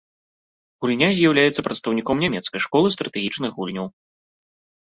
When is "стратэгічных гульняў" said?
2.97-3.87